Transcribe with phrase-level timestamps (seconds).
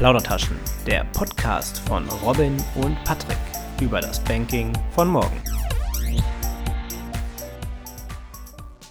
[0.00, 3.36] Plaudertaschen, der Podcast von Robin und Patrick
[3.82, 5.42] über das Banking von morgen.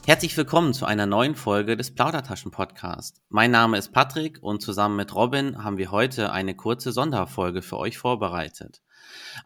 [0.05, 3.23] Herzlich willkommen zu einer neuen Folge des Plaudertaschen Podcast.
[3.30, 7.80] Mein Name ist Patrick und zusammen mit Robin haben wir heute eine kurze Sonderfolge für
[7.80, 8.84] euch vorbereitet.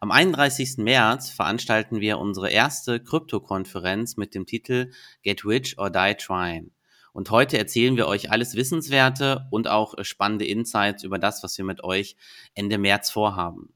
[0.00, 0.76] Am 31.
[0.76, 4.92] März veranstalten wir unsere erste Krypto-Konferenz mit dem Titel
[5.22, 6.73] Get Rich or Die Trying.
[7.14, 11.64] Und heute erzählen wir euch alles Wissenswerte und auch spannende Insights über das, was wir
[11.64, 12.16] mit euch
[12.54, 13.72] Ende März vorhaben.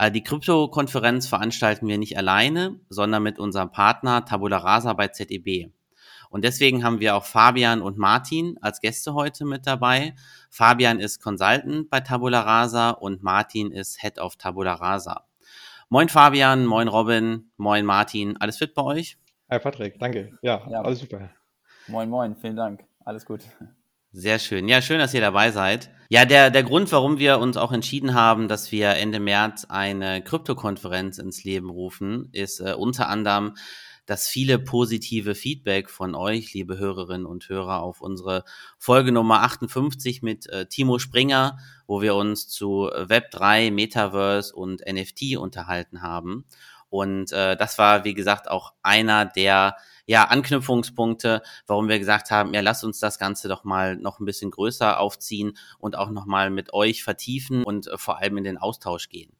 [0.00, 5.70] Äh, die Krypto-Konferenz veranstalten wir nicht alleine, sondern mit unserem Partner Tabula Rasa bei ZEB.
[6.28, 10.16] Und deswegen haben wir auch Fabian und Martin als Gäste heute mit dabei.
[10.50, 15.24] Fabian ist Consultant bei Tabula Rasa und Martin ist Head of Tabula Rasa.
[15.88, 18.36] Moin Fabian, moin Robin, moin Martin.
[18.38, 19.18] Alles fit bei euch?
[19.48, 20.36] Hi Patrick, danke.
[20.42, 20.82] Ja, ja.
[20.82, 21.30] alles super.
[21.88, 22.84] Moin, moin, vielen Dank.
[23.04, 23.40] Alles gut.
[24.12, 24.68] Sehr schön.
[24.68, 25.90] Ja, schön, dass ihr dabei seid.
[26.10, 30.22] Ja, der, der Grund, warum wir uns auch entschieden haben, dass wir Ende März eine
[30.22, 33.54] Krypto-Konferenz ins Leben rufen, ist äh, unter anderem
[34.04, 38.44] das viele positive Feedback von euch, liebe Hörerinnen und Hörer, auf unsere
[38.76, 45.38] Folge Nummer 58 mit äh, Timo Springer, wo wir uns zu Web3, Metaverse und NFT
[45.38, 46.44] unterhalten haben.
[46.90, 52.54] Und äh, das war, wie gesagt, auch einer der ja, Anknüpfungspunkte, warum wir gesagt haben,
[52.54, 56.26] ja, lasst uns das Ganze doch mal noch ein bisschen größer aufziehen und auch noch
[56.26, 59.36] mal mit euch vertiefen und äh, vor allem in den Austausch gehen.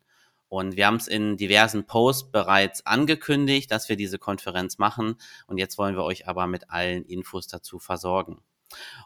[0.49, 5.17] Und wir haben es in diversen Posts bereits angekündigt, dass wir diese Konferenz machen.
[5.47, 8.43] Und jetzt wollen wir euch aber mit allen Infos dazu versorgen.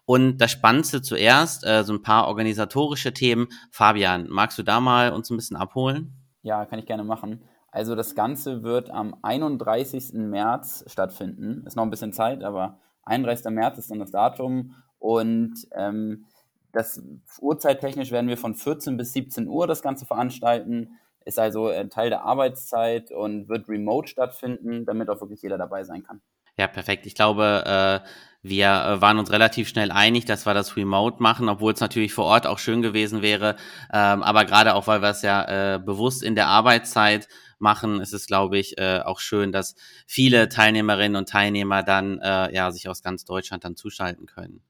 [0.05, 3.47] Und das Spannendste zuerst, äh, so ein paar organisatorische Themen.
[3.71, 6.15] Fabian, magst du da mal uns ein bisschen abholen?
[6.43, 7.43] Ja, kann ich gerne machen.
[7.77, 10.15] Also das Ganze wird am 31.
[10.15, 11.63] März stattfinden.
[11.67, 13.53] Ist noch ein bisschen Zeit, aber 31.
[13.53, 14.75] März ist dann das Datum.
[14.99, 16.25] Und ähm,
[16.73, 17.03] das
[17.39, 20.97] Uhrzeittechnisch werden wir von 14 bis 17 Uhr das Ganze veranstalten
[21.27, 25.83] ist also ein Teil der Arbeitszeit und wird remote stattfinden, damit auch wirklich jeder dabei
[25.83, 26.21] sein kann.
[26.57, 27.05] Ja, perfekt.
[27.05, 28.09] Ich glaube, äh,
[28.43, 32.15] wir äh, waren uns relativ schnell einig, dass wir das remote machen, obwohl es natürlich
[32.15, 33.57] vor Ort auch schön gewesen wäre.
[33.93, 38.13] Ähm, aber gerade auch, weil wir es ja äh, bewusst in der Arbeitszeit machen, ist
[38.13, 39.75] es, glaube ich, äh, auch schön, dass
[40.07, 44.63] viele Teilnehmerinnen und Teilnehmer dann äh, ja sich aus ganz Deutschland dann zuschalten können.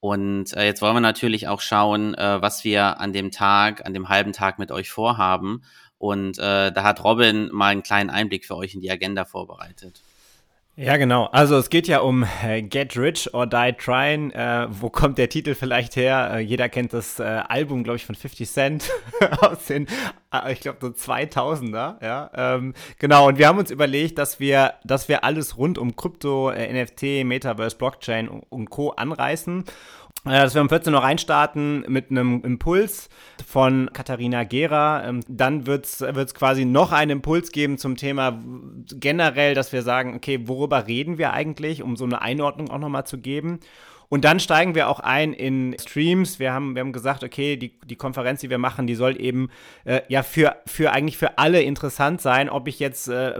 [0.00, 3.94] Und äh, jetzt wollen wir natürlich auch schauen, äh, was wir an dem Tag, an
[3.94, 5.62] dem halben Tag mit euch vorhaben.
[5.96, 10.02] Und äh, da hat Robin mal einen kleinen Einblick für euch in die Agenda vorbereitet.
[10.76, 11.26] Ja, genau.
[11.26, 14.32] Also es geht ja um äh, Get Rich or Die Trying.
[14.32, 16.32] Äh, wo kommt der Titel vielleicht her?
[16.34, 18.90] Äh, jeder kennt das äh, Album, glaube ich, von 50 Cent
[19.40, 19.86] aus den,
[20.50, 22.02] ich glaube, so 2000er.
[22.04, 23.28] Ja, ähm, genau.
[23.28, 27.24] Und wir haben uns überlegt, dass wir, dass wir alles rund um Krypto, äh, NFT,
[27.24, 28.90] Metaverse, Blockchain und, Co.
[28.90, 29.64] anreißen
[30.24, 33.10] dass wir um 14 Uhr reinstarten mit einem Impuls
[33.46, 35.06] von Katharina Gera.
[35.06, 38.40] Ähm, dann wird es quasi noch einen Impuls geben zum Thema
[38.88, 43.06] generell, dass wir sagen, okay, worüber reden wir eigentlich, um so eine Einordnung auch nochmal
[43.06, 43.60] zu geben.
[44.08, 46.38] Und dann steigen wir auch ein in Streams.
[46.38, 49.50] Wir haben, wir haben gesagt, okay, die, die Konferenz, die wir machen, die soll eben
[49.84, 53.34] äh, ja für, für eigentlich für alle interessant sein, ob ich jetzt äh,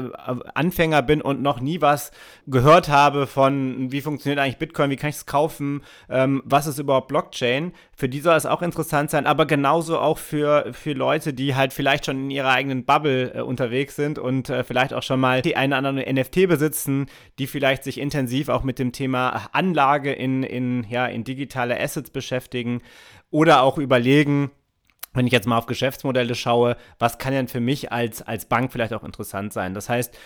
[0.54, 2.10] Anfänger bin und noch nie was
[2.46, 6.78] gehört habe von, wie funktioniert eigentlich Bitcoin, wie kann ich es kaufen, ähm, was ist
[6.78, 7.72] überhaupt Blockchain.
[7.96, 11.72] Für die soll es auch interessant sein, aber genauso auch für, für Leute, die halt
[11.72, 15.42] vielleicht schon in ihrer eigenen Bubble äh, unterwegs sind und äh, vielleicht auch schon mal
[15.42, 17.06] die eine oder andere NFT besitzen,
[17.38, 22.10] die vielleicht sich intensiv auch mit dem Thema Anlage in, in, ja, in digitale Assets
[22.10, 22.80] beschäftigen
[23.30, 24.50] oder auch überlegen,
[25.14, 28.72] wenn ich jetzt mal auf Geschäftsmodelle schaue, was kann denn für mich als, als Bank
[28.72, 29.72] vielleicht auch interessant sein?
[29.72, 30.18] Das heißt,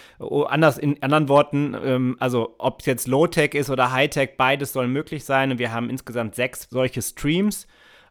[0.47, 4.89] anders in anderen Worten, ähm, also ob es jetzt Low-Tech ist oder High-Tech, beides soll
[4.89, 5.51] möglich sein.
[5.51, 7.67] Und wir haben insgesamt sechs solche Streams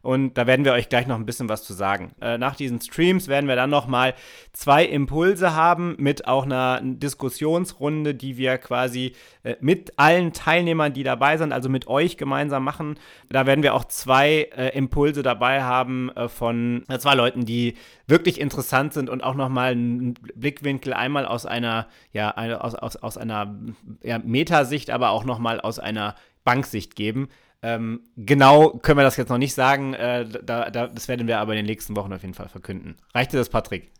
[0.08, 2.12] und da werden wir euch gleich noch ein bisschen was zu sagen.
[2.22, 4.14] Äh, nach diesen Streams werden wir dann nochmal
[4.54, 11.02] zwei Impulse haben mit auch einer Diskussionsrunde, die wir quasi äh, mit allen Teilnehmern, die
[11.02, 12.98] dabei sind, also mit euch gemeinsam machen.
[13.28, 17.74] Da werden wir auch zwei äh, Impulse dabei haben äh, von äh, zwei Leuten, die
[18.06, 23.18] wirklich interessant sind und auch nochmal einen Blickwinkel einmal aus einer, ja, aus, aus, aus
[23.18, 23.58] einer
[24.02, 26.14] ja, Metasicht, aber auch nochmal aus einer
[26.44, 27.28] Banksicht geben.
[27.62, 29.94] Ähm, genau können wir das jetzt noch nicht sagen.
[29.94, 32.96] Äh, da, da, das werden wir aber in den nächsten Wochen auf jeden Fall verkünden.
[33.14, 33.90] Reicht dir das, Patrick?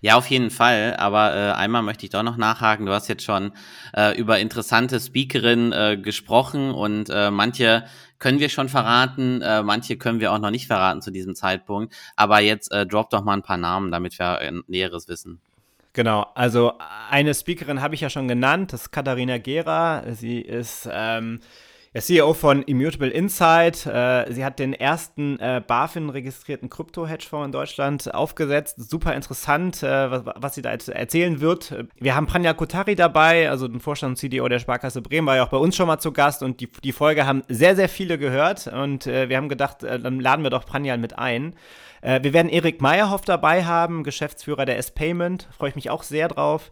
[0.00, 0.96] Ja, auf jeden Fall.
[0.96, 2.86] Aber äh, einmal möchte ich doch noch nachhaken.
[2.86, 3.52] Du hast jetzt schon
[3.94, 7.84] äh, über interessante Speakerinnen äh, gesprochen und äh, manche
[8.18, 11.94] können wir schon verraten, äh, manche können wir auch noch nicht verraten zu diesem Zeitpunkt.
[12.16, 15.40] Aber jetzt äh, drop doch mal ein paar Namen, damit wir äh, Näheres wissen.
[15.92, 16.74] Genau, also
[17.10, 20.02] eine Speakerin habe ich ja schon genannt, das ist Katharina Gera.
[20.12, 21.40] Sie ist ähm,
[21.96, 23.86] Der CEO von Immutable Insight.
[23.86, 28.76] Äh, sie hat den ersten äh, BaFin-registrierten Krypto-Hedgefonds in Deutschland aufgesetzt.
[28.90, 31.74] Super interessant, äh, was, sie da erzählen wird.
[31.98, 35.44] Wir haben Pranja Kotari dabei, also den Vorstand und CDO der Sparkasse Bremen, war ja
[35.44, 38.18] auch bei uns schon mal zu Gast und die, die Folge haben sehr, sehr viele
[38.18, 41.54] gehört und wir haben gedacht, dann laden wir doch Pranja mit ein.
[42.02, 45.48] Wir werden Erik Meyerhoff dabei haben, Geschäftsführer der S-Payment.
[45.56, 46.70] Freue ich mich auch sehr drauf.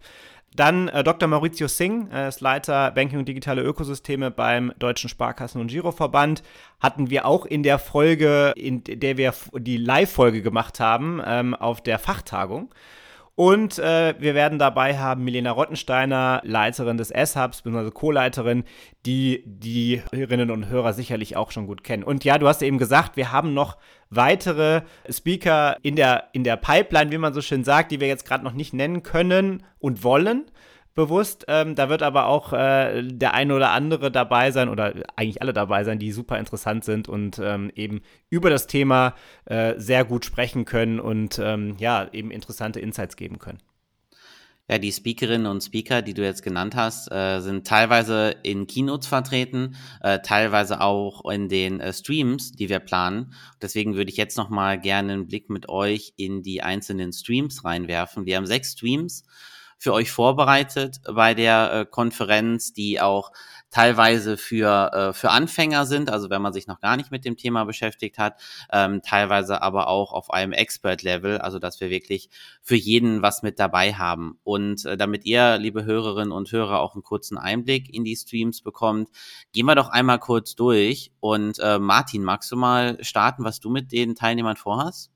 [0.54, 1.28] Dann äh, Dr.
[1.28, 6.44] Maurizio Singh, er ist Leiter Banking und digitale Ökosysteme beim Deutschen Sparkassen- und Giroverband.
[6.78, 11.82] Hatten wir auch in der Folge, in der wir die Live-Folge gemacht haben, ähm, auf
[11.82, 12.72] der Fachtagung.
[13.36, 17.90] Und äh, wir werden dabei haben Milena Rottensteiner, Leiterin des S-Hubs, bzw.
[17.90, 18.62] Co-Leiterin,
[19.06, 22.04] die die Hörerinnen und Hörer sicherlich auch schon gut kennen.
[22.04, 23.76] Und ja, du hast eben gesagt, wir haben noch
[24.08, 28.24] weitere Speaker in der, in der Pipeline, wie man so schön sagt, die wir jetzt
[28.26, 30.44] gerade noch nicht nennen können und wollen
[30.94, 31.44] bewusst.
[31.48, 35.52] Ähm, da wird aber auch äh, der eine oder andere dabei sein oder eigentlich alle
[35.52, 39.14] dabei sein, die super interessant sind und ähm, eben über das Thema
[39.46, 43.58] äh, sehr gut sprechen können und ähm, ja, eben interessante Insights geben können.
[44.66, 49.06] Ja, die Speakerinnen und Speaker, die du jetzt genannt hast, äh, sind teilweise in Keynotes
[49.06, 53.34] vertreten, äh, teilweise auch in den äh, Streams, die wir planen.
[53.60, 57.62] Deswegen würde ich jetzt noch mal gerne einen Blick mit euch in die einzelnen Streams
[57.62, 58.24] reinwerfen.
[58.24, 59.24] Wir haben sechs Streams
[59.78, 63.32] für euch vorbereitet bei der äh, Konferenz, die auch
[63.74, 67.36] teilweise für, äh, für Anfänger sind, also wenn man sich noch gar nicht mit dem
[67.36, 68.40] Thema beschäftigt hat,
[68.72, 72.30] ähm, teilweise aber auch auf einem Expert-Level, also dass wir wirklich
[72.62, 74.38] für jeden was mit dabei haben.
[74.44, 78.62] Und äh, damit ihr, liebe Hörerinnen und Hörer, auch einen kurzen Einblick in die Streams
[78.62, 79.08] bekommt,
[79.52, 81.10] gehen wir doch einmal kurz durch.
[81.18, 85.13] Und äh, Martin, magst du mal starten, was du mit den Teilnehmern vorhast?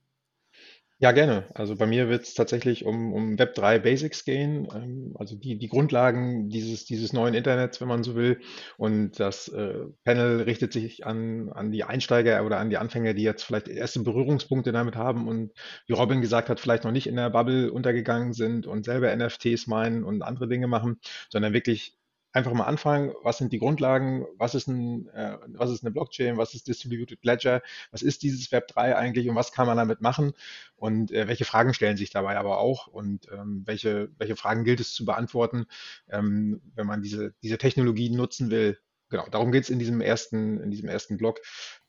[1.00, 1.44] Ja, gerne.
[1.54, 5.68] Also bei mir wird es tatsächlich um, um Web3 Basics gehen, ähm, also die, die
[5.68, 8.40] Grundlagen dieses, dieses neuen Internets, wenn man so will.
[8.78, 9.74] Und das äh,
[10.04, 14.00] Panel richtet sich an, an die Einsteiger oder an die Anfänger, die jetzt vielleicht erste
[14.00, 15.52] Berührungspunkte damit haben und
[15.86, 19.68] wie Robin gesagt hat, vielleicht noch nicht in der Bubble untergegangen sind und selber NFTs
[19.68, 20.98] meinen und andere Dinge machen,
[21.30, 21.94] sondern wirklich
[22.38, 26.36] einfach mal anfangen, was sind die Grundlagen, was ist, ein, äh, was ist eine Blockchain,
[26.36, 30.32] was ist Distributed Ledger, was ist dieses Web3 eigentlich und was kann man damit machen
[30.76, 34.80] und äh, welche Fragen stellen sich dabei aber auch und ähm, welche, welche Fragen gilt
[34.80, 35.66] es zu beantworten,
[36.08, 38.78] ähm, wenn man diese, diese Technologie nutzen will.
[39.10, 41.40] Genau, darum geht es in diesem ersten, in diesem ersten Blog.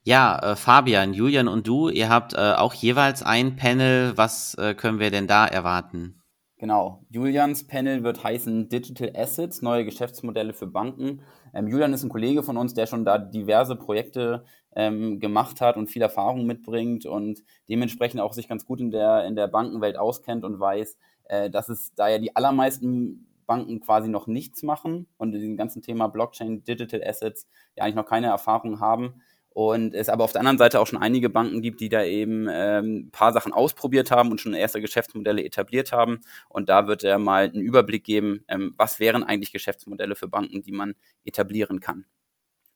[0.03, 4.13] Ja, äh, Fabian, Julian und du, ihr habt äh, auch jeweils ein Panel.
[4.15, 6.18] Was äh, können wir denn da erwarten?
[6.59, 7.05] Genau.
[7.09, 11.21] Julians Panel wird heißen Digital Assets, neue Geschäftsmodelle für Banken.
[11.53, 14.43] Ähm, Julian ist ein Kollege von uns, der schon da diverse Projekte
[14.75, 19.25] ähm, gemacht hat und viel Erfahrung mitbringt und dementsprechend auch sich ganz gut in der,
[19.25, 20.97] in der Bankenwelt auskennt und weiß,
[21.29, 25.55] äh, dass es da ja die allermeisten Banken quasi noch nichts machen und in diesem
[25.55, 27.47] ganzen Thema Blockchain, Digital Assets
[27.77, 31.01] ja eigentlich noch keine Erfahrung haben und es aber auf der anderen Seite auch schon
[31.01, 34.79] einige Banken gibt, die da eben ähm, ein paar Sachen ausprobiert haben und schon erste
[34.79, 36.21] Geschäftsmodelle etabliert haben.
[36.49, 40.61] Und da wird er mal einen Überblick geben, ähm, was wären eigentlich Geschäftsmodelle für Banken,
[40.61, 42.05] die man etablieren kann.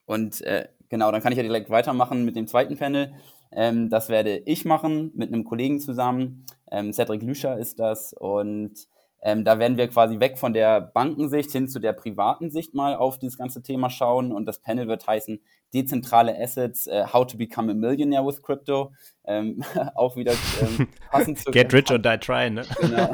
[0.06, 3.14] Und äh, genau, dann kann ich ja direkt weitermachen mit dem zweiten Panel.
[3.52, 6.46] Ähm, das werde ich machen mit einem Kollegen zusammen.
[6.72, 8.14] Ähm, Cedric Lüscher ist das.
[8.14, 8.88] Und
[9.26, 12.96] ähm, da werden wir quasi weg von der Bankensicht hin zu der privaten Sicht mal
[12.96, 14.34] auf dieses ganze Thema schauen.
[14.34, 15.40] Und das Panel wird heißen
[15.74, 18.92] Dezentrale Assets, uh, How to Become a Millionaire with Crypto.
[19.24, 19.64] Ähm,
[19.96, 22.64] auch wieder ähm, passend zu Get rich or die trying, ne?
[22.82, 23.12] Genau.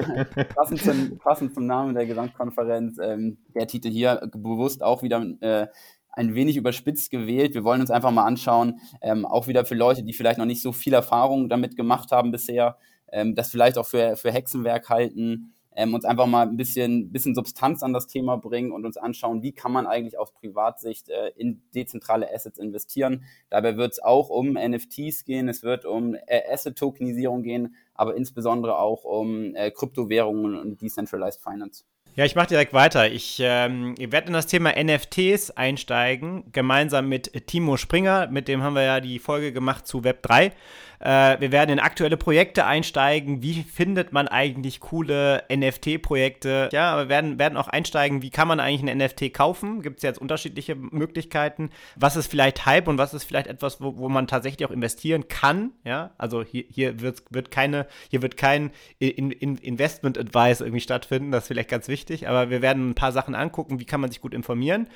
[0.55, 2.97] Passend zum, passend zum Namen der Gesamtkonferenz.
[2.99, 5.67] Ähm, der Titel hier bewusst auch wieder äh,
[6.11, 7.53] ein wenig überspitzt gewählt.
[7.53, 10.63] Wir wollen uns einfach mal anschauen, ähm, auch wieder für Leute, die vielleicht noch nicht
[10.63, 12.77] so viel Erfahrung damit gemacht haben bisher,
[13.11, 17.33] ähm, das vielleicht auch für, für Hexenwerk halten ähm, uns einfach mal ein bisschen, bisschen
[17.33, 21.29] Substanz an das Thema bringen und uns anschauen, wie kann man eigentlich aus Privatsicht äh,
[21.37, 23.23] in dezentrale Assets investieren.
[23.49, 28.77] Dabei wird es auch um NFTs gehen, es wird um äh, Asset-Tokenisierung gehen, aber insbesondere
[28.77, 31.85] auch um äh, Kryptowährungen und Decentralized Finance.
[32.15, 33.09] Ja, ich mache direkt weiter.
[33.09, 38.27] Ich ähm, werde in das Thema NFTs einsteigen, gemeinsam mit Timo Springer.
[38.27, 40.51] Mit dem haben wir ja die Folge gemacht zu Web 3.
[40.99, 43.41] Äh, wir werden in aktuelle Projekte einsteigen.
[43.41, 46.69] Wie findet man eigentlich coole NFT-Projekte?
[46.71, 49.81] Ja, wir werden, werden auch einsteigen, wie kann man eigentlich ein NFT kaufen?
[49.81, 51.69] Gibt es jetzt unterschiedliche Möglichkeiten?
[51.95, 55.27] Was ist vielleicht Hype und was ist vielleicht etwas, wo, wo man tatsächlich auch investieren
[55.27, 55.71] kann?
[55.85, 60.81] Ja, also hier, hier wird, wird keine, hier wird kein in, in Investment Advice irgendwie
[60.81, 61.31] stattfinden.
[61.31, 64.11] Das ist vielleicht ganz wichtig, aber wir werden ein paar Sachen angucken, wie kann man
[64.11, 64.87] sich gut informieren.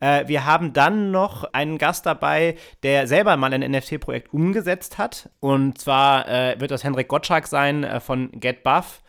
[0.00, 5.30] Äh, wir haben dann noch einen Gast dabei, der selber mal ein NFT-Projekt umgesetzt hat.
[5.40, 9.02] Und zwar äh, wird das Henrik Gottschalk sein äh, von GetBuff.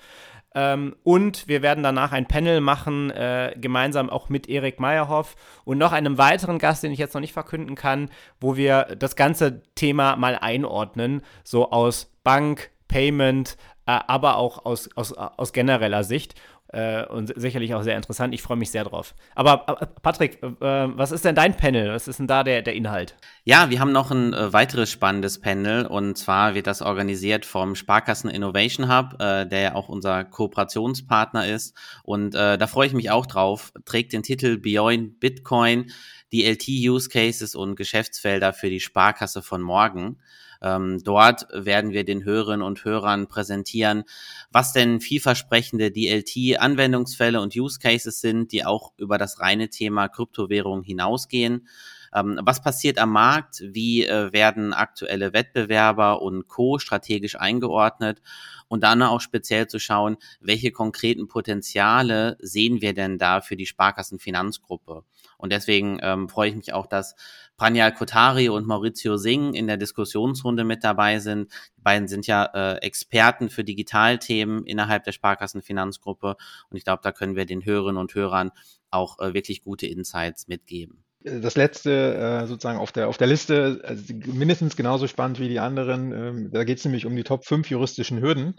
[0.56, 5.78] Ähm, und wir werden danach ein Panel machen, äh, gemeinsam auch mit Erik Meyerhoff und
[5.78, 9.62] noch einem weiteren Gast, den ich jetzt noch nicht verkünden kann, wo wir das ganze
[9.76, 16.34] Thema mal einordnen, so aus Bank, Payment, äh, aber auch aus, aus, aus genereller Sicht.
[16.72, 18.32] Äh, und sicherlich auch sehr interessant.
[18.34, 19.16] Ich freue mich sehr drauf.
[19.34, 21.92] Aber äh, Patrick, äh, was ist denn dein Panel?
[21.92, 23.16] Was ist denn da der, der Inhalt?
[23.44, 27.74] Ja, wir haben noch ein äh, weiteres spannendes Panel und zwar wird das organisiert vom
[27.74, 31.76] Sparkassen Innovation Hub, äh, der ja auch unser Kooperationspartner ist.
[32.04, 33.74] Und äh, da freue ich mich auch drauf.
[33.86, 35.92] Trägt den Titel Beyond Bitcoin,
[36.32, 40.20] die LT-Use Cases und Geschäftsfelder für die Sparkasse von morgen.
[40.62, 44.04] Ähm, dort werden wir den Hörerinnen und Hörern präsentieren,
[44.52, 50.84] was denn vielversprechende DLT-Anwendungsfälle und Use Cases sind, die auch über das reine Thema Kryptowährung
[50.84, 51.68] hinausgehen.
[52.14, 53.62] Ähm, was passiert am Markt?
[53.66, 56.80] Wie äh, werden aktuelle Wettbewerber und Co.
[56.80, 58.22] strategisch eingeordnet?
[58.68, 63.66] Und dann auch speziell zu schauen, welche konkreten Potenziale sehen wir denn da für die
[63.66, 65.04] Sparkassenfinanzgruppe?
[65.38, 67.16] Und deswegen ähm, freue ich mich auch, dass
[67.58, 71.52] Pranjal Kotari und Maurizio Singh in der Diskussionsrunde mit dabei sind.
[71.78, 76.36] Die beiden sind ja äh, Experten für Digitalthemen innerhalb der Sparkassenfinanzgruppe.
[76.70, 78.52] Und ich glaube, da können wir den Hörerinnen und Hörern
[78.92, 81.04] auch äh, wirklich gute Insights mitgeben.
[81.22, 85.60] Das letzte äh, sozusagen auf der, auf der Liste, also mindestens genauso spannend wie die
[85.60, 86.14] anderen.
[86.14, 88.56] Ähm, da geht es nämlich um die Top 5 juristischen Hürden.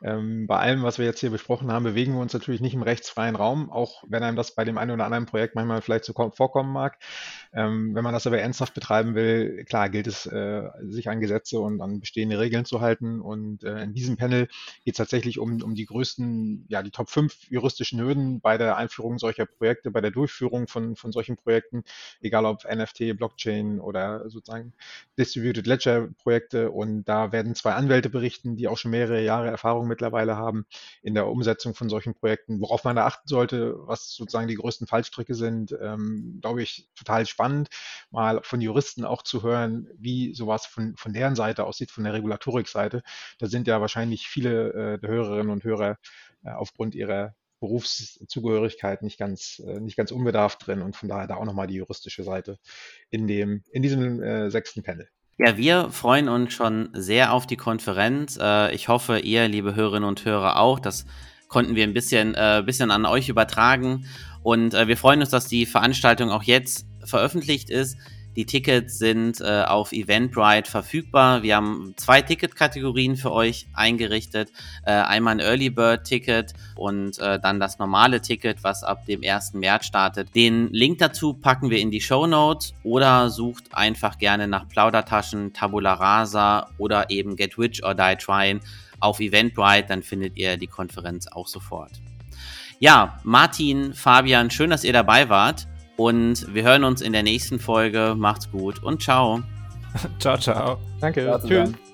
[0.00, 2.82] Ähm, bei allem, was wir jetzt hier besprochen haben, bewegen wir uns natürlich nicht im
[2.82, 6.12] rechtsfreien Raum, auch wenn einem das bei dem einen oder anderen Projekt manchmal vielleicht so
[6.12, 6.98] vorkommen mag.
[7.52, 11.58] Ähm, wenn man das aber ernsthaft betreiben will, klar gilt es, äh, sich an Gesetze
[11.58, 13.20] und an bestehende Regeln zu halten.
[13.20, 14.46] Und äh, in diesem Panel
[14.84, 18.76] geht es tatsächlich um, um die größten, ja, die Top 5 juristischen Hürden bei der
[18.76, 21.82] Einführung solcher Projekte, bei der Durchführung von, von solchen Projekten
[22.20, 24.72] egal ob NFT, Blockchain oder sozusagen
[25.18, 26.70] Distributed Ledger Projekte.
[26.70, 30.66] Und da werden zwei Anwälte berichten, die auch schon mehrere Jahre Erfahrung mittlerweile haben
[31.02, 34.86] in der Umsetzung von solchen Projekten, worauf man da achten sollte, was sozusagen die größten
[34.86, 37.68] Fallstricke sind, ähm, glaube ich, total spannend,
[38.10, 42.12] mal von Juristen auch zu hören, wie sowas von, von deren Seite aussieht, von der
[42.12, 43.02] Regulatorik-Seite.
[43.38, 45.98] Da sind ja wahrscheinlich viele äh, der Hörerinnen und Hörer
[46.44, 47.34] äh, aufgrund ihrer
[47.64, 51.76] Berufszugehörigkeit nicht ganz, äh, nicht ganz unbedarft drin und von daher da auch nochmal die
[51.76, 52.58] juristische Seite
[53.10, 55.08] in, dem, in diesem äh, sechsten Panel.
[55.38, 58.38] Ja, wir freuen uns schon sehr auf die Konferenz.
[58.40, 60.78] Äh, ich hoffe, ihr, liebe Hörerinnen und Hörer, auch.
[60.78, 61.06] Das
[61.48, 64.06] konnten wir ein bisschen, äh, bisschen an euch übertragen.
[64.42, 67.96] Und wir freuen uns, dass die Veranstaltung auch jetzt veröffentlicht ist.
[68.36, 71.42] Die Tickets sind äh, auf Eventbrite verfügbar.
[71.42, 74.50] Wir haben zwei Ticketkategorien für euch eingerichtet.
[74.84, 79.22] Äh, einmal ein Early Bird Ticket und äh, dann das normale Ticket, was ab dem
[79.22, 79.54] 1.
[79.54, 80.34] März startet.
[80.34, 85.52] Den Link dazu packen wir in die Show Notes oder sucht einfach gerne nach Plaudertaschen,
[85.52, 88.60] Tabula Rasa oder eben Get Rich or Die Trying
[88.98, 89.86] auf Eventbrite.
[89.88, 91.92] Dann findet ihr die Konferenz auch sofort.
[92.80, 95.68] Ja, Martin, Fabian, schön, dass ihr dabei wart.
[95.96, 98.14] Und wir hören uns in der nächsten Folge.
[98.16, 99.42] Macht's gut und ciao.
[100.18, 100.78] ciao, ciao.
[101.00, 101.22] Danke.
[101.24, 101.93] Ciao Tschüss.